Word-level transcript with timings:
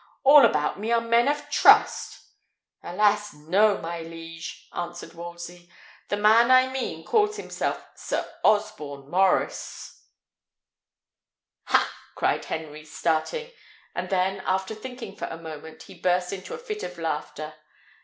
All 0.23 0.43
about 0.45 0.79
me 0.79 0.91
are 0.91 0.99
men 0.99 1.27
of 1.27 1.47
trust." 1.51 2.21
"Alas! 2.81 3.35
no, 3.35 3.77
my 3.77 4.01
liege," 4.01 4.67
answered 4.73 5.13
Wolsey: 5.13 5.69
"the 6.09 6.17
man 6.17 6.49
I 6.49 6.67
mean 6.69 7.05
calls 7.05 7.35
himself 7.35 7.85
Sir 7.93 8.27
Osborne 8.43 9.11
Maurice." 9.11 10.01
"Ha!" 11.65 11.87
cried 12.15 12.45
Henry, 12.45 12.83
starting; 12.83 13.51
and 13.93 14.09
then, 14.09 14.39
after 14.47 14.73
thinking 14.73 15.15
for 15.15 15.25
a 15.27 15.37
moment, 15.37 15.83
he 15.83 15.93
burst 15.93 16.33
into 16.33 16.55
a 16.55 16.57
fit 16.57 16.81
of 16.81 16.97
laughter. 16.97 17.53